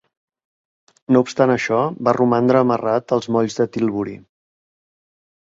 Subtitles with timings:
[1.15, 4.19] No obstant això, va romandre amarrat als molls de Tilbury.